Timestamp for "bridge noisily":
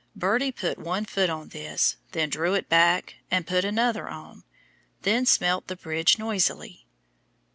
5.75-6.87